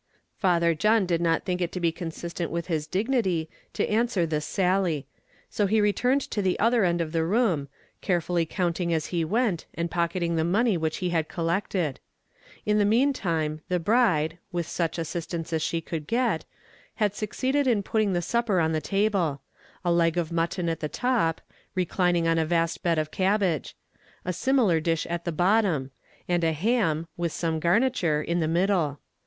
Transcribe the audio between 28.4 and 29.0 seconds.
middle.